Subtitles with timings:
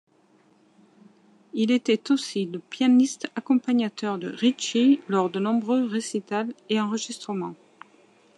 [1.53, 7.53] Il était aussi le pianiste accompagnateur de Ricci lors de nombreux récitals et enregistrements.